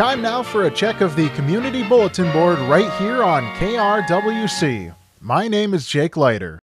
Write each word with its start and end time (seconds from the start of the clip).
time 0.00 0.22
now 0.22 0.42
for 0.42 0.62
a 0.62 0.70
check 0.70 1.02
of 1.02 1.14
the 1.14 1.28
Community 1.36 1.86
Bulletin 1.86 2.32
Board 2.32 2.58
right 2.60 2.90
here 2.92 3.22
on 3.22 3.42
KRWC. 3.56 4.94
My 5.20 5.46
name 5.46 5.74
is 5.74 5.86
Jake 5.86 6.16
Leiter. 6.16 6.58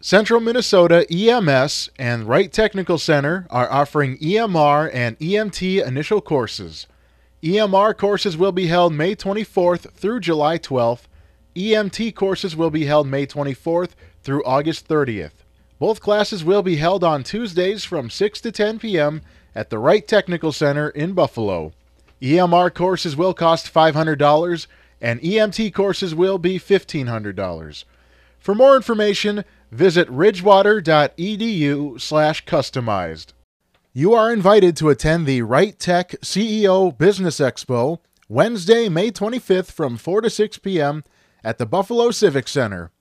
Central 0.00 0.38
Minnesota 0.38 1.04
EMS 1.12 1.90
and 1.98 2.28
Wright 2.28 2.52
Technical 2.52 2.96
Center 2.96 3.48
are 3.50 3.68
offering 3.72 4.18
EMR 4.18 4.88
and 4.94 5.18
EMT 5.18 5.84
initial 5.84 6.20
courses. 6.20 6.86
EMR 7.42 7.96
courses 7.98 8.36
will 8.36 8.52
be 8.52 8.68
held 8.68 8.92
May 8.94 9.16
24th 9.16 9.90
through 9.90 10.20
July 10.20 10.56
12th. 10.56 11.08
EMT 11.56 12.14
courses 12.14 12.54
will 12.54 12.70
be 12.70 12.84
held 12.84 13.08
May 13.08 13.26
24th 13.26 13.94
through 14.22 14.44
August 14.44 14.86
30th. 14.86 15.42
Both 15.80 16.00
classes 16.00 16.44
will 16.44 16.62
be 16.62 16.76
held 16.76 17.02
on 17.02 17.24
Tuesdays 17.24 17.84
from 17.84 18.10
6 18.10 18.40
to 18.42 18.52
10 18.52 18.78
p.m. 18.78 19.22
at 19.56 19.70
the 19.70 19.78
Wright 19.80 20.06
Technical 20.06 20.52
Center 20.52 20.90
in 20.90 21.14
Buffalo. 21.14 21.72
EMR 22.20 22.72
courses 22.72 23.16
will 23.16 23.34
cost 23.34 23.72
$500 23.72 24.66
and 25.00 25.20
EMT 25.20 25.72
courses 25.72 26.14
will 26.14 26.38
be 26.38 26.58
$1,500. 26.58 27.84
For 28.38 28.54
more 28.54 28.76
information, 28.76 29.44
visit 29.70 30.08
ridgewater.edu 30.10 32.00
slash 32.00 32.44
customized. 32.44 33.32
You 33.92 34.12
are 34.12 34.32
invited 34.32 34.76
to 34.76 34.88
attend 34.88 35.26
the 35.26 35.42
Wright 35.42 35.76
Tech 35.78 36.10
CEO 36.22 36.96
Business 36.96 37.40
Expo 37.40 37.98
Wednesday, 38.28 38.88
May 38.88 39.10
25th 39.10 39.72
from 39.72 39.96
4 39.96 40.20
to 40.20 40.30
6 40.30 40.58
p.m. 40.58 41.02
at 41.42 41.58
the 41.58 41.66
Buffalo 41.66 42.12
Civic 42.12 42.46
Center. 42.46 42.92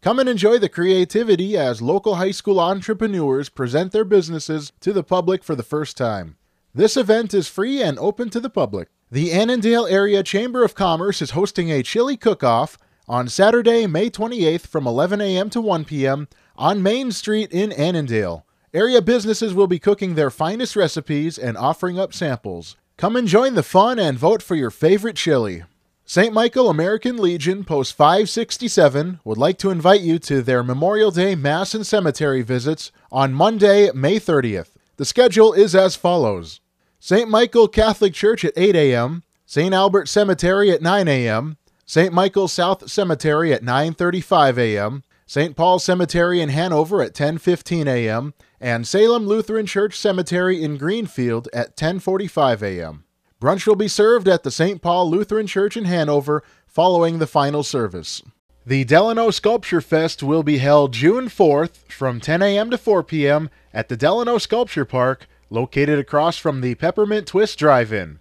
Come 0.00 0.18
and 0.18 0.28
enjoy 0.28 0.56
the 0.56 0.70
creativity 0.70 1.58
as 1.58 1.82
local 1.82 2.14
high 2.14 2.30
school 2.30 2.58
entrepreneurs 2.58 3.50
present 3.50 3.92
their 3.92 4.06
businesses 4.06 4.72
to 4.80 4.94
the 4.94 5.02
public 5.02 5.44
for 5.44 5.54
the 5.54 5.62
first 5.62 5.98
time. 5.98 6.37
This 6.78 6.96
event 6.96 7.34
is 7.34 7.48
free 7.48 7.82
and 7.82 7.98
open 7.98 8.30
to 8.30 8.38
the 8.38 8.48
public. 8.48 8.88
The 9.10 9.32
Annandale 9.32 9.86
Area 9.86 10.22
Chamber 10.22 10.62
of 10.62 10.76
Commerce 10.76 11.20
is 11.20 11.32
hosting 11.32 11.72
a 11.72 11.82
chili 11.82 12.16
cook 12.16 12.44
off 12.44 12.78
on 13.08 13.28
Saturday, 13.28 13.88
May 13.88 14.10
28th 14.10 14.68
from 14.68 14.86
11 14.86 15.20
a.m. 15.20 15.50
to 15.50 15.60
1 15.60 15.84
p.m. 15.86 16.28
on 16.54 16.80
Main 16.80 17.10
Street 17.10 17.50
in 17.50 17.72
Annandale. 17.72 18.46
Area 18.72 19.02
businesses 19.02 19.54
will 19.54 19.66
be 19.66 19.80
cooking 19.80 20.14
their 20.14 20.30
finest 20.30 20.76
recipes 20.76 21.36
and 21.36 21.56
offering 21.56 21.98
up 21.98 22.14
samples. 22.14 22.76
Come 22.96 23.16
and 23.16 23.26
join 23.26 23.56
the 23.56 23.64
fun 23.64 23.98
and 23.98 24.16
vote 24.16 24.40
for 24.40 24.54
your 24.54 24.70
favorite 24.70 25.16
chili. 25.16 25.64
St. 26.04 26.32
Michael 26.32 26.70
American 26.70 27.16
Legion, 27.16 27.64
Post 27.64 27.96
567, 27.96 29.18
would 29.24 29.36
like 29.36 29.58
to 29.58 29.70
invite 29.70 30.02
you 30.02 30.20
to 30.20 30.42
their 30.42 30.62
Memorial 30.62 31.10
Day 31.10 31.34
Mass 31.34 31.74
and 31.74 31.84
Cemetery 31.84 32.42
visits 32.42 32.92
on 33.10 33.34
Monday, 33.34 33.90
May 33.90 34.20
30th. 34.20 34.76
The 34.96 35.04
schedule 35.04 35.52
is 35.52 35.74
as 35.74 35.96
follows 35.96 36.60
St. 37.00 37.28
Michael 37.28 37.68
Catholic 37.68 38.12
Church 38.12 38.44
at 38.44 38.52
8 38.56 38.74
a.m., 38.74 39.22
St. 39.46 39.72
Albert 39.72 40.08
Cemetery 40.08 40.70
at 40.70 40.82
9 40.82 41.08
a.m., 41.08 41.56
St. 41.86 42.12
Michael 42.12 42.48
South 42.48 42.90
Cemetery 42.90 43.52
at 43.52 43.62
9:35 43.62 44.58
a.m., 44.58 45.04
St. 45.26 45.56
Paul 45.56 45.78
Cemetery 45.78 46.40
in 46.40 46.48
Hanover 46.48 47.00
at 47.00 47.14
10:15 47.14 47.86
a.m., 47.86 48.34
and 48.60 48.86
Salem 48.86 49.26
Lutheran 49.26 49.64
Church 49.64 49.96
Cemetery 49.98 50.62
in 50.62 50.76
Greenfield 50.76 51.48
at 51.52 51.76
10:45 51.76 52.62
a.m. 52.62 53.04
Brunch 53.40 53.66
will 53.66 53.76
be 53.76 53.88
served 53.88 54.26
at 54.26 54.42
the 54.42 54.50
St. 54.50 54.82
Paul 54.82 55.08
Lutheran 55.08 55.46
Church 55.46 55.76
in 55.76 55.84
Hanover 55.84 56.42
following 56.66 57.18
the 57.18 57.26
final 57.26 57.62
service. 57.62 58.22
The 58.66 58.84
Delano 58.84 59.30
Sculpture 59.30 59.80
Fest 59.80 60.22
will 60.22 60.42
be 60.42 60.58
held 60.58 60.92
June 60.92 61.28
4th 61.28 61.90
from 61.90 62.20
10 62.20 62.42
a.m. 62.42 62.70
to 62.70 62.76
4 62.76 63.02
p.m. 63.02 63.48
at 63.72 63.88
the 63.88 63.96
Delano 63.96 64.36
Sculpture 64.36 64.84
Park, 64.84 65.26
located 65.50 65.98
across 65.98 66.38
from 66.38 66.60
the 66.60 66.74
Peppermint 66.74 67.26
Twist 67.26 67.58
Drive-In. 67.58 68.18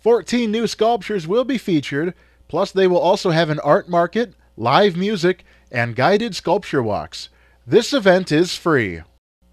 14 0.00 0.50
new 0.50 0.66
sculptures 0.66 1.26
will 1.26 1.44
be 1.44 1.58
featured, 1.58 2.14
Plus, 2.48 2.72
they 2.72 2.86
will 2.86 2.98
also 2.98 3.30
have 3.30 3.50
an 3.50 3.60
art 3.60 3.88
market, 3.88 4.34
live 4.56 4.96
music, 4.96 5.44
and 5.70 5.94
guided 5.94 6.34
sculpture 6.34 6.82
walks. 6.82 7.28
This 7.66 7.92
event 7.92 8.32
is 8.32 8.56
free. 8.56 9.02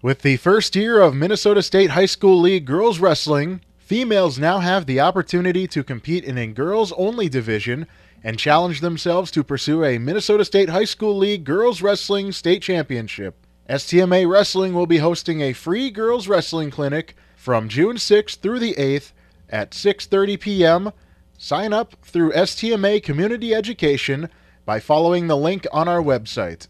With 0.02 0.22
the 0.22 0.38
first 0.38 0.74
year 0.74 1.00
of 1.00 1.14
Minnesota 1.14 1.62
State 1.62 1.90
High 1.90 2.06
School 2.06 2.40
League 2.40 2.64
Girls 2.64 2.98
Wrestling, 2.98 3.60
females 3.76 4.38
now 4.38 4.60
have 4.60 4.86
the 4.86 5.00
opportunity 5.00 5.68
to 5.68 5.84
compete 5.84 6.24
in 6.24 6.38
a 6.38 6.46
girls 6.46 6.92
only 6.92 7.28
division 7.28 7.86
and 8.24 8.38
challenge 8.38 8.80
themselves 8.80 9.30
to 9.32 9.44
pursue 9.44 9.84
a 9.84 9.98
Minnesota 9.98 10.44
State 10.44 10.70
High 10.70 10.84
School 10.84 11.18
League 11.18 11.44
Girls 11.44 11.82
Wrestling 11.82 12.32
State 12.32 12.62
Championship. 12.62 13.45
STMA 13.68 14.30
Wrestling 14.30 14.74
will 14.74 14.86
be 14.86 14.98
hosting 14.98 15.40
a 15.40 15.52
free 15.52 15.90
girls 15.90 16.28
wrestling 16.28 16.70
clinic 16.70 17.16
from 17.34 17.68
June 17.68 17.96
6th 17.96 18.36
through 18.36 18.60
the 18.60 18.74
8th 18.74 19.10
at 19.50 19.72
6:30 19.72 20.38
p.m. 20.38 20.92
Sign 21.36 21.72
up 21.72 21.96
through 22.00 22.30
STMA 22.32 23.02
Community 23.02 23.52
Education 23.52 24.28
by 24.64 24.78
following 24.78 25.26
the 25.26 25.36
link 25.36 25.66
on 25.72 25.88
our 25.88 26.00
website. 26.00 26.68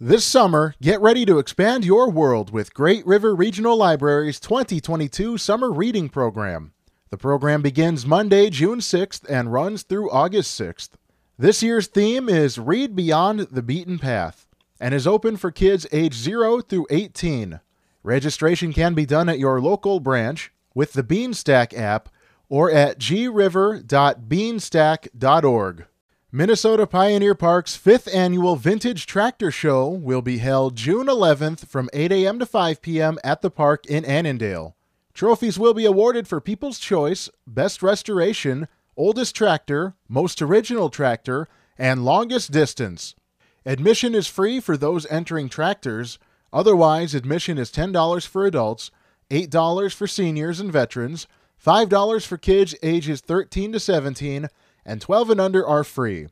This 0.00 0.24
summer, 0.24 0.74
get 0.80 1.02
ready 1.02 1.26
to 1.26 1.38
expand 1.38 1.84
your 1.84 2.08
world 2.08 2.50
with 2.50 2.72
Great 2.72 3.06
River 3.06 3.34
Regional 3.34 3.76
Library's 3.76 4.40
2022 4.40 5.36
Summer 5.36 5.70
Reading 5.70 6.08
Program. 6.08 6.72
The 7.10 7.18
program 7.18 7.60
begins 7.60 8.06
Monday, 8.06 8.48
June 8.48 8.78
6th 8.78 9.26
and 9.28 9.52
runs 9.52 9.82
through 9.82 10.10
August 10.10 10.58
6th. 10.58 10.92
This 11.38 11.62
year's 11.62 11.86
theme 11.86 12.30
is 12.30 12.58
Read 12.58 12.96
Beyond 12.96 13.40
the 13.50 13.62
Beaten 13.62 13.98
Path 13.98 14.46
and 14.80 14.94
is 14.94 15.06
open 15.06 15.36
for 15.36 15.50
kids 15.50 15.86
age 15.92 16.14
0 16.14 16.62
through 16.62 16.86
18. 16.90 17.60
Registration 18.02 18.72
can 18.72 18.94
be 18.94 19.04
done 19.04 19.28
at 19.28 19.38
your 19.38 19.60
local 19.60 20.00
branch 20.00 20.50
with 20.74 20.94
the 20.94 21.04
Beanstack 21.04 21.76
app 21.76 22.08
or 22.48 22.70
at 22.70 22.98
griver.beanstack.org. 22.98 25.84
Minnesota 26.32 26.86
Pioneer 26.86 27.34
Park's 27.34 27.74
fifth 27.74 28.08
annual 28.14 28.54
Vintage 28.54 29.04
Tractor 29.04 29.50
Show 29.50 29.88
will 29.88 30.22
be 30.22 30.38
held 30.38 30.76
June 30.76 31.08
11th 31.08 31.66
from 31.66 31.90
8 31.92 32.12
a.m. 32.12 32.38
to 32.38 32.46
5 32.46 32.80
p.m. 32.80 33.18
at 33.24 33.42
the 33.42 33.50
park 33.50 33.84
in 33.86 34.04
Annandale. 34.04 34.76
Trophies 35.12 35.58
will 35.58 35.74
be 35.74 35.84
awarded 35.84 36.28
for 36.28 36.40
People's 36.40 36.78
Choice, 36.78 37.28
Best 37.48 37.82
Restoration, 37.82 38.68
Oldest 38.96 39.34
Tractor, 39.34 39.94
Most 40.08 40.40
Original 40.40 40.88
Tractor, 40.88 41.48
and 41.76 42.04
Longest 42.04 42.52
Distance. 42.52 43.16
Admission 43.66 44.14
is 44.14 44.26
free 44.26 44.60
for 44.60 44.76
those 44.76 45.06
entering 45.06 45.48
tractors. 45.48 46.18
Otherwise, 46.52 47.14
admission 47.14 47.58
is 47.58 47.70
$10 47.70 48.26
for 48.26 48.46
adults, 48.46 48.90
$8 49.30 49.94
for 49.94 50.06
seniors 50.06 50.60
and 50.60 50.72
veterans, 50.72 51.26
$5 51.64 52.26
for 52.26 52.38
kids 52.38 52.74
ages 52.82 53.20
13 53.20 53.72
to 53.72 53.80
17, 53.80 54.48
and 54.84 55.00
12 55.00 55.30
and 55.30 55.40
under 55.40 55.66
are 55.66 55.84
free. 55.84 56.28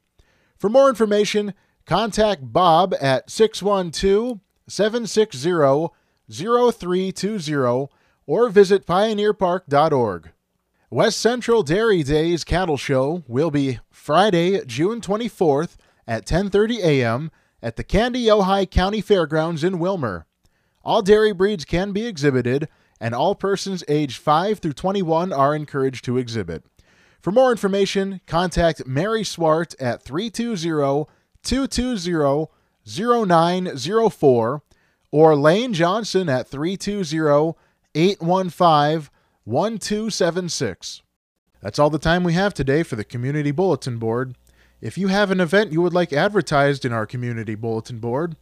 For 0.56 0.70
more 0.70 0.88
information, 0.88 1.54
contact 1.86 2.52
Bob 2.52 2.94
at 3.00 3.30
612 3.30 4.40
760 4.66 5.88
0320 6.30 7.88
or 8.26 8.48
visit 8.48 8.86
pioneerpark.org. 8.86 10.30
West 10.90 11.20
Central 11.20 11.62
Dairy 11.62 12.02
Days 12.02 12.44
Cattle 12.44 12.76
Show 12.78 13.22
will 13.28 13.50
be 13.50 13.78
Friday, 13.90 14.64
June 14.64 15.00
24th 15.00 15.76
at 16.08 16.26
10:30 16.26 16.78
a.m. 16.78 17.30
at 17.62 17.76
the 17.76 17.84
Kandiyohi 17.84 18.69
County 18.69 19.00
Fairgrounds 19.00 19.62
in 19.62 19.78
Willmar. 19.78 20.24
All 20.82 21.02
dairy 21.02 21.32
breeds 21.32 21.64
can 21.64 21.92
be 21.92 22.06
exhibited 22.06 22.69
and 23.00 23.14
all 23.14 23.34
persons 23.34 23.84
aged 23.86 24.16
5 24.16 24.58
through 24.58 24.72
21 24.72 25.32
are 25.32 25.54
encouraged 25.54 26.04
to 26.04 26.19
exhibit. 26.19 26.64
For 27.20 27.30
more 27.30 27.50
information, 27.50 28.20
contact 28.26 28.86
Mary 28.86 29.22
Swart 29.22 29.74
at 29.80 30.02
320 30.02 31.06
220 31.42 32.46
0904 32.86 34.62
or 35.10 35.36
Lane 35.36 35.72
Johnson 35.72 36.28
at 36.28 36.48
320 36.48 37.54
815 37.94 39.10
1276. 39.44 41.02
That's 41.60 41.78
all 41.78 41.90
the 41.90 41.99
time 41.99 42.22
we 42.22 42.34
have 42.34 42.55
today 42.55 42.82
for 42.82 42.96
the 42.96 43.05
Community 43.05 43.50
Bulletin 43.50 43.99
Board. 43.99 44.37
If 44.80 44.96
you 44.96 45.08
have 45.08 45.30
an 45.30 45.40
event 45.40 45.72
you 45.72 45.82
would 45.82 45.92
like 45.92 46.12
advertised 46.12 46.84
in 46.84 46.92
our 46.92 47.06
Community 47.06 47.54
Bulletin 47.54 47.98
Board, 47.98 48.36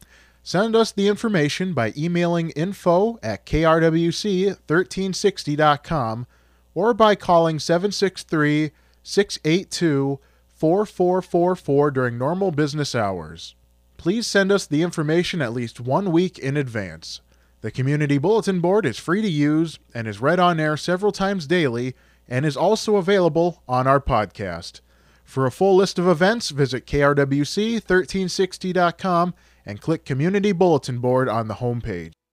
Send 0.46 0.74
us 0.76 0.92
the 0.92 1.08
information 1.08 1.72
by 1.72 1.92
emailing 1.96 2.50
info 2.50 3.18
at 3.20 3.44
krwc1360.com 3.46 6.26
or 6.72 6.94
by 6.94 7.16
calling 7.16 7.58
763 7.58 8.70
682 9.02 10.20
4444 10.54 11.90
during 11.90 12.16
normal 12.16 12.52
business 12.52 12.94
hours. 12.94 13.56
Please 13.96 14.28
send 14.28 14.52
us 14.52 14.66
the 14.66 14.82
information 14.82 15.42
at 15.42 15.52
least 15.52 15.80
one 15.80 16.12
week 16.12 16.38
in 16.38 16.56
advance. 16.56 17.20
The 17.62 17.72
Community 17.72 18.18
Bulletin 18.18 18.60
Board 18.60 18.86
is 18.86 19.00
free 19.00 19.22
to 19.22 19.28
use 19.28 19.80
and 19.92 20.06
is 20.06 20.20
read 20.20 20.38
on 20.38 20.60
air 20.60 20.76
several 20.76 21.10
times 21.10 21.48
daily 21.48 21.96
and 22.28 22.46
is 22.46 22.56
also 22.56 22.94
available 22.94 23.64
on 23.66 23.88
our 23.88 24.00
podcast. 24.00 24.80
For 25.26 25.44
a 25.44 25.50
full 25.50 25.76
list 25.76 25.98
of 25.98 26.08
events, 26.08 26.48
visit 26.50 26.86
krwc1360.com 26.86 29.34
and 29.66 29.80
click 29.80 30.04
Community 30.06 30.52
Bulletin 30.52 31.00
Board 31.00 31.28
on 31.28 31.48
the 31.48 31.56
homepage. 31.56 32.12